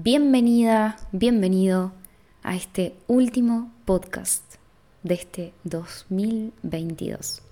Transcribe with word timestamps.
Bienvenida, 0.00 0.96
bienvenido 1.10 1.92
a 2.44 2.54
este 2.54 2.96
último 3.08 3.72
podcast 3.84 4.44
de 5.02 5.14
este 5.14 5.54
2022. 5.64 7.42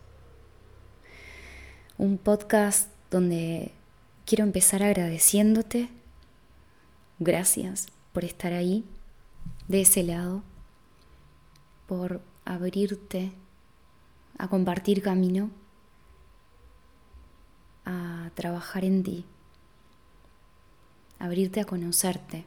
Un 1.98 2.18
podcast 2.18 2.88
donde 3.10 3.72
quiero 4.26 4.44
empezar 4.44 4.84
agradeciéndote. 4.84 5.88
Gracias 7.18 7.88
por 8.12 8.24
estar 8.24 8.52
ahí, 8.52 8.84
de 9.66 9.80
ese 9.80 10.04
lado, 10.04 10.44
por 11.88 12.20
abrirte 12.44 13.32
a 14.38 14.46
compartir 14.46 15.02
camino, 15.02 15.50
a 17.84 18.30
trabajar 18.36 18.84
en 18.84 19.02
ti 19.02 19.26
abrirte 21.18 21.60
a 21.60 21.64
conocerte, 21.64 22.44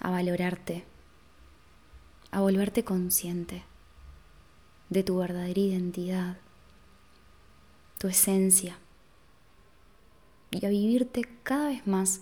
a 0.00 0.10
valorarte, 0.10 0.84
a 2.30 2.40
volverte 2.40 2.84
consciente 2.84 3.64
de 4.90 5.02
tu 5.02 5.18
verdadera 5.18 5.60
identidad, 5.60 6.36
tu 7.98 8.08
esencia, 8.08 8.78
y 10.50 10.66
a 10.66 10.68
vivirte 10.68 11.22
cada 11.42 11.68
vez 11.68 11.86
más 11.86 12.20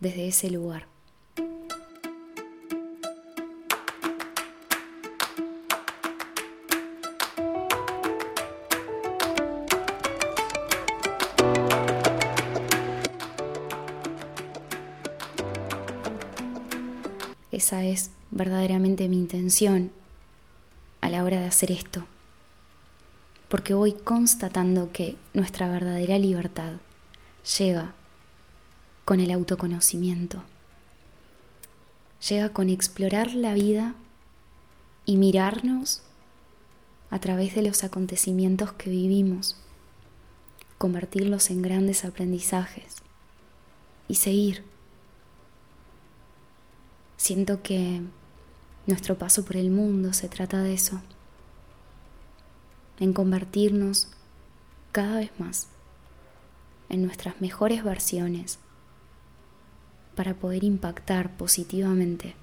desde 0.00 0.28
ese 0.28 0.50
lugar. 0.50 0.95
Esa 17.66 17.82
es 17.82 18.12
verdaderamente 18.30 19.08
mi 19.08 19.16
intención 19.16 19.90
a 21.00 21.10
la 21.10 21.24
hora 21.24 21.40
de 21.40 21.46
hacer 21.46 21.72
esto. 21.72 22.06
Porque 23.48 23.74
voy 23.74 23.92
constatando 23.92 24.92
que 24.92 25.16
nuestra 25.34 25.68
verdadera 25.68 26.16
libertad 26.16 26.74
llega 27.58 27.92
con 29.04 29.18
el 29.18 29.32
autoconocimiento. 29.32 30.44
Llega 32.28 32.50
con 32.50 32.70
explorar 32.70 33.34
la 33.34 33.52
vida 33.52 33.96
y 35.04 35.16
mirarnos 35.16 36.02
a 37.10 37.18
través 37.18 37.56
de 37.56 37.62
los 37.62 37.82
acontecimientos 37.82 38.74
que 38.74 38.90
vivimos, 38.90 39.56
convertirlos 40.78 41.50
en 41.50 41.62
grandes 41.62 42.04
aprendizajes 42.04 42.94
y 44.06 44.14
seguir 44.14 44.75
Siento 47.26 47.60
que 47.60 48.02
nuestro 48.86 49.18
paso 49.18 49.44
por 49.44 49.56
el 49.56 49.68
mundo 49.68 50.12
se 50.12 50.28
trata 50.28 50.62
de 50.62 50.74
eso, 50.74 51.00
en 53.00 53.12
convertirnos 53.12 54.12
cada 54.92 55.16
vez 55.16 55.32
más 55.36 55.66
en 56.88 57.04
nuestras 57.04 57.40
mejores 57.40 57.82
versiones 57.82 58.60
para 60.14 60.34
poder 60.34 60.62
impactar 60.62 61.36
positivamente 61.36 62.36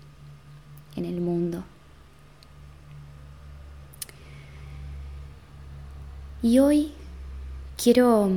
en 0.98 1.06
el 1.06 1.22
mundo. 1.22 1.64
Y 6.42 6.60
hoy 6.60 6.92
quiero 7.82 8.30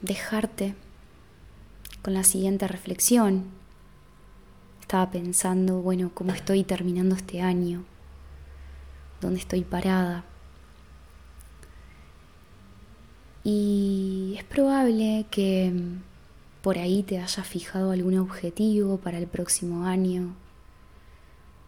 dejarte 0.00 0.76
con 2.02 2.14
la 2.14 2.22
siguiente 2.22 2.68
reflexión 2.68 3.65
estaba 4.86 5.10
pensando, 5.10 5.82
bueno, 5.82 6.12
cómo 6.14 6.30
estoy 6.30 6.62
terminando 6.62 7.16
este 7.16 7.42
año, 7.42 7.82
dónde 9.20 9.40
estoy 9.40 9.62
parada. 9.62 10.24
Y 13.42 14.36
es 14.38 14.44
probable 14.44 15.26
que 15.28 15.72
por 16.62 16.78
ahí 16.78 17.02
te 17.02 17.18
hayas 17.18 17.44
fijado 17.48 17.90
algún 17.90 18.16
objetivo 18.16 18.98
para 18.98 19.18
el 19.18 19.26
próximo 19.26 19.86
año. 19.86 20.36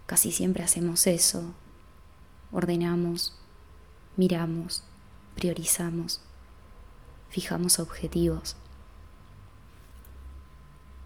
Casi 0.07 0.31
siempre 0.31 0.63
hacemos 0.63 1.05
eso. 1.09 1.43
Ordenamos, 2.53 3.35
miramos, 4.17 4.85
priorizamos, 5.35 6.21
fijamos 7.31 7.81
objetivos. 7.81 8.55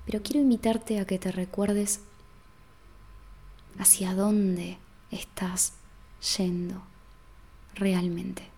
Pero 0.07 0.23
quiero 0.23 0.41
invitarte 0.41 1.01
a 1.01 1.07
que 1.07 1.19
te 1.19 1.33
recuerdes 1.33 2.01
hacia 3.79 4.15
dónde 4.15 4.79
estás 5.11 5.75
yendo 6.37 6.83
realmente. 7.75 8.49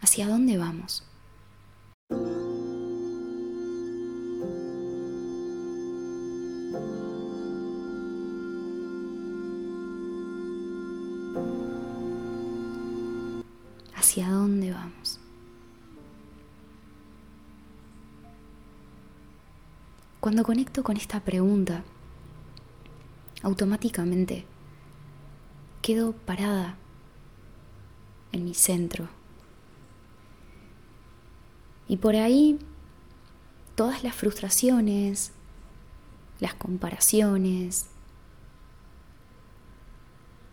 ¿Hacia 0.00 0.26
dónde 0.28 0.58
vamos? 0.58 1.04
Cuando 20.32 20.46
conecto 20.46 20.82
con 20.82 20.96
esta 20.96 21.20
pregunta, 21.20 21.84
automáticamente 23.42 24.46
quedo 25.82 26.14
parada 26.14 26.78
en 28.32 28.46
mi 28.46 28.54
centro. 28.54 29.10
Y 31.86 31.98
por 31.98 32.16
ahí 32.16 32.58
todas 33.74 34.02
las 34.04 34.14
frustraciones, 34.14 35.32
las 36.40 36.54
comparaciones, 36.54 37.88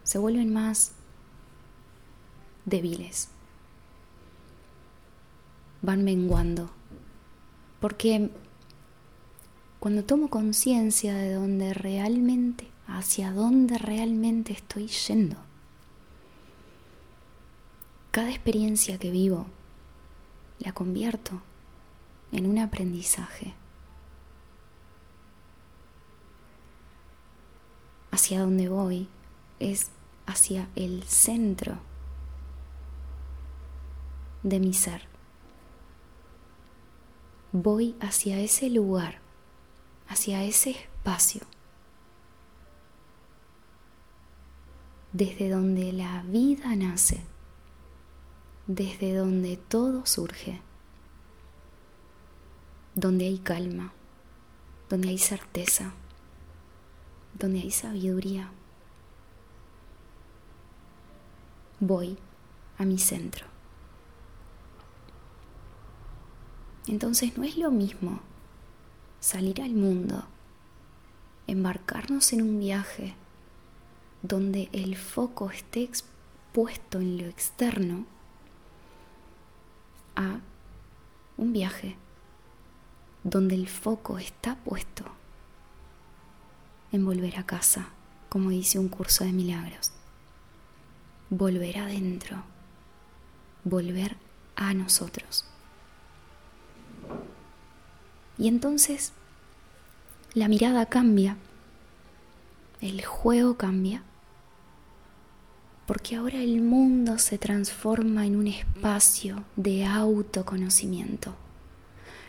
se 0.04 0.18
vuelven 0.18 0.52
más 0.52 0.92
débiles, 2.66 3.30
van 5.82 6.04
menguando, 6.04 6.70
porque 7.80 8.30
cuando 9.80 10.04
tomo 10.04 10.30
conciencia 10.30 11.16
de 11.16 11.34
dónde 11.34 11.74
realmente, 11.74 12.68
hacia 12.86 13.32
dónde 13.32 13.78
realmente 13.78 14.52
estoy 14.52 14.88
yendo, 14.88 15.38
cada 18.12 18.30
experiencia 18.30 18.98
que 18.98 19.10
vivo 19.10 19.46
la 20.60 20.74
convierto 20.74 21.42
en 22.32 22.46
un 22.46 22.58
aprendizaje. 22.60 23.54
Hacia 28.12 28.42
dónde 28.42 28.68
voy 28.68 29.08
es 29.60 29.92
hacia 30.26 30.68
el 30.76 31.04
centro 31.04 31.78
de 34.44 34.60
mi 34.60 34.74
ser. 34.74 35.04
Voy 37.52 37.96
hacia 38.02 38.40
ese 38.40 38.70
lugar 38.70 39.29
hacia 40.10 40.44
ese 40.44 40.72
espacio, 40.72 41.42
desde 45.14 45.50
donde 45.50 45.94
la 45.94 46.24
vida 46.24 46.76
nace, 46.76 47.22
desde 48.66 49.14
donde 49.14 49.56
todo 49.58 50.06
surge, 50.08 50.62
donde 52.96 53.26
hay 53.26 53.38
calma, 53.38 53.94
donde 54.90 55.10
hay 55.10 55.20
certeza, 55.20 55.94
donde 57.36 57.62
hay 57.62 57.72
sabiduría. 57.72 58.52
Voy 61.80 62.18
a 62.80 62.84
mi 62.84 62.98
centro. 62.98 63.46
Entonces 66.88 67.38
no 67.38 67.44
es 67.44 67.56
lo 67.56 67.70
mismo 67.70 68.20
salir 69.20 69.62
al 69.62 69.72
mundo, 69.72 70.26
embarcarnos 71.48 72.32
en 72.34 72.42
un 72.42 72.60
viaje 72.60 73.16
donde 74.22 74.70
el 74.72 74.96
foco 74.96 75.50
esté 75.50 75.84
expuesto 75.84 77.00
en 77.00 77.18
lo 77.18 77.26
externo 77.26 78.06
a 80.16 80.40
un 81.38 81.54
viaje 81.54 81.96
donde 83.24 83.56
el 83.56 83.68
foco 83.68 84.18
está 84.18 84.56
puesto 84.56 85.04
en 86.92 87.06
volver 87.06 87.38
a 87.38 87.46
casa, 87.46 87.90
como 88.30 88.50
dice 88.50 88.80
un 88.80 88.90
curso 88.90 89.24
de 89.24 89.32
milagros. 89.32 89.92
Volver 91.30 91.78
adentro, 91.78 92.44
volver 93.64 94.18
a 94.56 94.74
nosotros. 94.74 95.46
Y 98.40 98.48
entonces 98.48 99.12
la 100.34 100.48
mirada 100.48 100.86
cambia, 100.86 101.36
el 102.80 103.04
juego 103.04 103.58
cambia, 103.58 104.02
porque 105.86 106.16
ahora 106.16 106.38
el 106.38 106.62
mundo 106.62 107.20
se 107.20 107.38
transforma 107.38 108.26
en 108.26 108.38
un 108.38 108.48
espacio 108.48 109.44
de 109.58 109.86
autoconocimiento. 109.86 111.36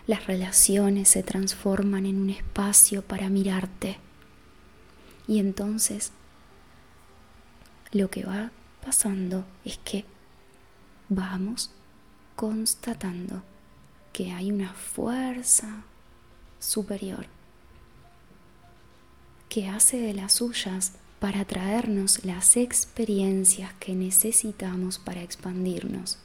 Las 0.09 0.27
relaciones 0.27 1.09
se 1.09 1.23
transforman 1.23 2.07
en 2.07 2.21
un 2.21 2.31
espacio 2.31 3.03
para 3.03 3.29
mirarte. 3.29 3.99
Y 5.29 5.39
entonces 5.39 6.11
lo 7.93 8.11
que 8.11 8.25
va 8.25 8.51
pasando 8.85 9.45
es 9.65 9.79
que 9.79 10.05
vamos 11.09 11.71
constatando 12.35 13.45
que 14.13 14.33
hay 14.33 14.51
una 14.51 14.73
fuerza 14.73 15.85
superior 16.61 17.27
que 19.51 19.67
hace 19.67 19.99
de 19.99 20.15
las 20.15 20.35
suyas 20.35 20.93
para 21.19 21.45
traernos 21.45 22.25
las 22.25 22.57
experiencias 22.57 23.73
que 23.75 23.95
necesitamos 23.95 24.99
para 24.99 25.23
expandirnos. 25.23 26.19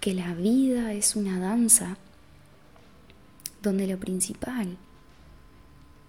Que 0.00 0.14
la 0.14 0.34
vida 0.34 0.92
es 0.94 1.14
una 1.14 1.38
danza 1.38 1.98
donde 3.62 3.86
lo 3.86 3.98
principal 3.98 4.76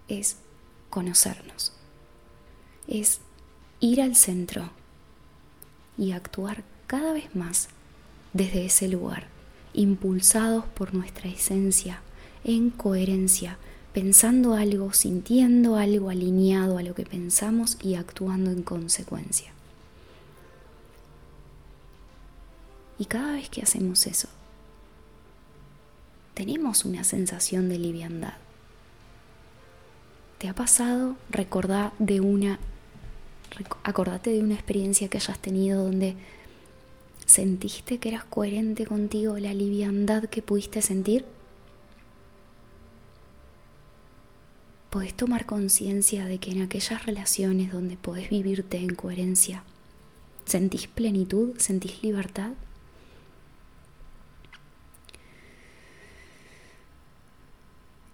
es 0.08 0.38
conocernos, 0.90 1.74
es 2.88 3.20
ir 3.80 4.02
al 4.02 4.16
centro 4.16 4.72
y 5.98 6.14
actuar 6.14 6.64
cada 6.88 7.14
vez 7.14 7.36
más 7.36 7.70
desde 8.34 8.66
ese 8.66 8.88
lugar, 8.88 9.28
impulsados 9.74 10.66
por 10.66 10.94
nuestra 10.94 11.30
esencia, 11.30 12.02
en 12.46 12.70
coherencia, 12.70 13.58
pensando 13.92 14.54
algo, 14.54 14.94
sintiendo 14.94 15.76
algo 15.76 16.10
alineado 16.10 16.78
a 16.78 16.84
lo 16.84 16.96
que 16.96 17.06
pensamos 17.06 17.78
y 17.82 17.96
actuando 17.96 18.52
en 18.52 18.64
consecuencia. 18.64 19.52
Y 22.98 23.06
cada 23.06 23.34
vez 23.34 23.50
que 23.50 23.62
hacemos 23.62 24.08
eso, 24.08 24.30
tenemos 26.34 26.86
una 26.86 27.04
sensación 27.04 27.68
de 27.68 27.80
liviandad. 27.80 28.36
¿Te 30.38 30.48
ha 30.48 30.56
pasado? 30.56 31.18
Recordá 31.30 31.94
de 32.00 32.22
una 32.22 32.60
acordate 33.84 34.32
de 34.32 34.42
una 34.42 34.56
experiencia 34.56 35.08
que 35.08 35.18
hayas 35.18 35.40
tenido 35.40 35.84
donde 35.84 36.16
sentiste 37.26 38.00
que 38.00 38.10
eras 38.10 38.26
coherente 38.26 38.86
contigo, 38.86 39.38
la 39.40 39.54
liviandad 39.54 40.26
que 40.26 40.42
pudiste 40.42 40.82
sentir. 40.82 41.26
Podés 44.96 45.14
tomar 45.14 45.46
conciencia 45.46 46.24
de 46.24 46.38
que 46.38 46.52
en 46.52 46.62
aquellas 46.62 47.06
relaciones 47.06 47.70
donde 47.70 47.98
podés 47.98 48.30
vivirte 48.30 48.78
en 48.78 48.96
coherencia, 48.96 49.62
sentís 50.46 50.88
plenitud, 50.88 51.58
sentís 51.58 52.02
libertad. 52.02 52.54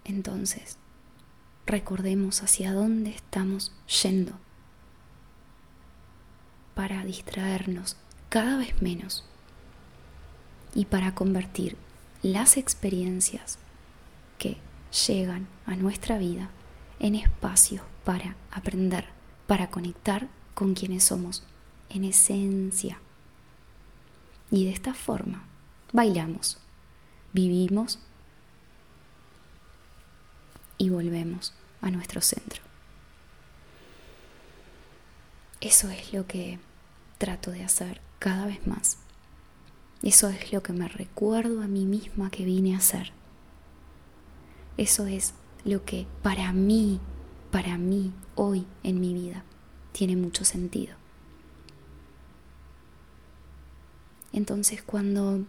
Entonces, 0.02 0.76
recordemos 1.66 2.42
hacia 2.42 2.72
dónde 2.72 3.10
estamos 3.10 3.70
yendo 4.02 4.32
para 6.74 7.04
distraernos 7.04 7.96
cada 8.28 8.56
vez 8.56 8.82
menos 8.82 9.24
y 10.74 10.86
para 10.86 11.14
convertir 11.14 11.76
las 12.24 12.56
experiencias 12.56 13.60
que 14.36 14.56
llegan 15.06 15.46
a 15.64 15.76
nuestra 15.76 16.18
vida 16.18 16.50
en 17.02 17.16
espacios 17.16 17.82
para 18.04 18.36
aprender, 18.50 19.06
para 19.46 19.68
conectar 19.68 20.28
con 20.54 20.72
quienes 20.72 21.04
somos 21.04 21.44
en 21.90 22.04
esencia. 22.04 22.98
Y 24.50 24.64
de 24.64 24.70
esta 24.70 24.94
forma 24.94 25.44
bailamos, 25.92 26.58
vivimos 27.32 27.98
y 30.78 30.88
volvemos 30.90 31.52
a 31.80 31.90
nuestro 31.90 32.20
centro. 32.20 32.62
Eso 35.60 35.90
es 35.90 36.12
lo 36.12 36.26
que 36.26 36.58
trato 37.18 37.50
de 37.50 37.64
hacer 37.64 38.00
cada 38.18 38.46
vez 38.46 38.66
más. 38.66 38.98
Eso 40.02 40.28
es 40.28 40.52
lo 40.52 40.62
que 40.62 40.72
me 40.72 40.88
recuerdo 40.88 41.62
a 41.62 41.68
mí 41.68 41.84
misma 41.84 42.30
que 42.30 42.44
vine 42.44 42.74
a 42.74 42.78
hacer. 42.78 43.12
Eso 44.76 45.06
es 45.06 45.34
lo 45.64 45.84
que 45.84 46.06
para 46.22 46.52
mí, 46.52 47.00
para 47.50 47.78
mí, 47.78 48.12
hoy 48.34 48.66
en 48.82 49.00
mi 49.00 49.14
vida, 49.14 49.44
tiene 49.92 50.16
mucho 50.16 50.44
sentido. 50.44 50.96
Entonces 54.32 54.82
cuando 54.82 55.44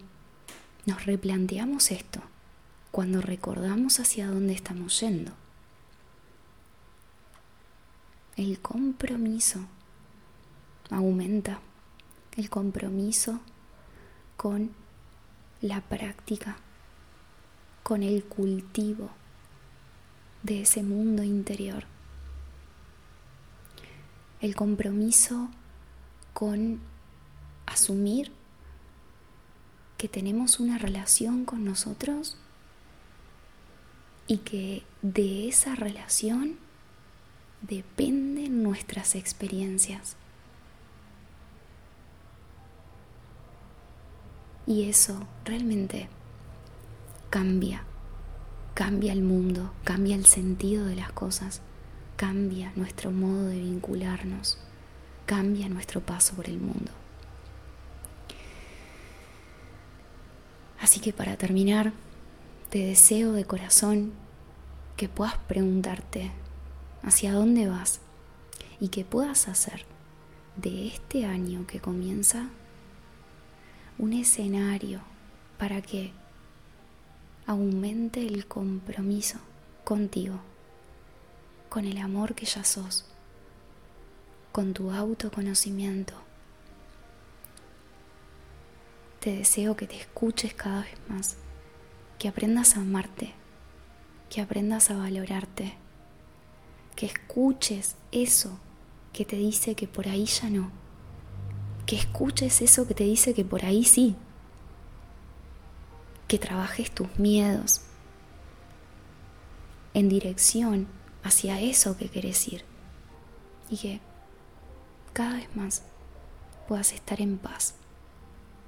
nos 0.85 1.05
replanteamos 1.05 1.91
esto, 1.91 2.21
cuando 2.91 3.21
recordamos 3.21 3.99
hacia 3.99 4.27
dónde 4.27 4.53
estamos 4.53 4.99
yendo, 4.99 5.31
el 8.35 8.59
compromiso 8.59 9.59
aumenta 10.89 11.59
el 12.35 12.49
compromiso 12.49 13.39
con 14.37 14.71
la 15.61 15.81
práctica, 15.81 16.57
con 17.83 18.03
el 18.03 18.23
cultivo 18.25 19.09
de 20.43 20.61
ese 20.61 20.83
mundo 20.83 21.23
interior. 21.23 21.85
El 24.41 24.55
compromiso 24.55 25.49
con 26.33 26.81
asumir 27.65 28.31
que 29.97 30.09
tenemos 30.09 30.59
una 30.59 30.77
relación 30.77 31.45
con 31.45 31.63
nosotros 31.63 32.37
y 34.27 34.37
que 34.39 34.83
de 35.01 35.47
esa 35.47 35.75
relación 35.75 36.57
dependen 37.61 38.63
nuestras 38.63 39.15
experiencias. 39.15 40.17
Y 44.65 44.89
eso 44.89 45.27
realmente 45.45 46.09
cambia, 47.29 47.85
cambia 48.73 49.13
el 49.13 49.21
mundo, 49.21 49.71
cambia 49.83 50.15
el 50.15 50.25
sentido 50.25 50.85
de 50.85 50.95
las 50.95 51.11
cosas, 51.11 51.61
cambia 52.15 52.71
nuestro 52.75 53.11
modo 53.11 53.45
de 53.45 53.59
vincularnos, 53.59 54.57
cambia 55.25 55.69
nuestro 55.69 56.01
paso 56.01 56.35
por 56.35 56.49
el 56.49 56.59
mundo. 56.59 56.91
Así 60.79 60.99
que 60.99 61.13
para 61.13 61.37
terminar, 61.37 61.93
te 62.69 62.79
deseo 62.79 63.33
de 63.33 63.45
corazón 63.45 64.11
que 64.97 65.07
puedas 65.07 65.37
preguntarte 65.47 66.31
hacia 67.03 67.31
dónde 67.31 67.67
vas 67.67 68.01
y 68.79 68.89
que 68.89 69.05
puedas 69.05 69.47
hacer 69.47 69.85
de 70.55 70.87
este 70.87 71.25
año 71.25 71.65
que 71.67 71.79
comienza 71.79 72.49
un 73.97 74.13
escenario 74.13 75.01
para 75.57 75.81
que 75.81 76.11
aumente 77.45 78.25
el 78.25 78.47
compromiso 78.47 79.39
contigo, 79.83 80.39
con 81.69 81.85
el 81.85 81.97
amor 81.97 82.35
que 82.35 82.45
ya 82.45 82.63
sos, 82.63 83.05
con 84.51 84.73
tu 84.73 84.91
autoconocimiento. 84.91 86.13
Te 89.19 89.35
deseo 89.35 89.75
que 89.75 89.87
te 89.87 89.97
escuches 89.97 90.53
cada 90.53 90.81
vez 90.81 90.97
más, 91.07 91.37
que 92.19 92.27
aprendas 92.27 92.75
a 92.75 92.81
amarte, 92.81 93.33
que 94.29 94.41
aprendas 94.41 94.89
a 94.89 94.97
valorarte, 94.97 95.75
que 96.95 97.05
escuches 97.05 97.95
eso 98.11 98.59
que 99.11 99.25
te 99.25 99.35
dice 99.35 99.75
que 99.75 99.87
por 99.87 100.07
ahí 100.07 100.25
ya 100.25 100.49
no 100.49 100.83
que 101.85 101.95
escuches 101.95 102.61
eso 102.61 102.87
que 102.87 102.93
te 102.93 103.03
dice 103.03 103.33
que 103.33 103.43
por 103.43 103.65
ahí 103.65 103.83
sí, 103.83 104.15
que 106.33 106.39
trabajes 106.39 106.89
tus 106.89 107.19
miedos 107.19 107.81
en 109.93 110.09
dirección 110.09 110.87
hacia 111.21 111.61
eso 111.61 111.95
que 111.95 112.09
querés 112.09 112.47
ir 112.47 112.65
y 113.69 113.77
que 113.77 114.01
cada 115.13 115.35
vez 115.35 115.55
más 115.55 115.83
puedas 116.67 116.91
estar 116.91 117.21
en 117.21 117.37
paz, 117.37 117.75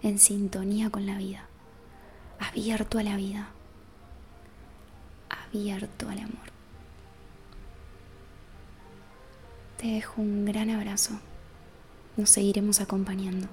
en 0.04 0.20
sintonía 0.20 0.92
con 0.92 1.08
la 1.08 1.18
vida, 1.18 1.48
abierto 2.38 3.00
a 3.00 3.04
la 3.04 3.16
vida, 3.16 3.50
abierto 5.28 6.08
al 6.08 6.20
amor. 6.20 6.52
Te 9.78 9.88
dejo 9.88 10.22
un 10.22 10.46
gran 10.46 10.70
abrazo 10.70 11.20
nos 12.16 12.30
seguiremos 12.30 12.80
acompañando. 12.80 13.48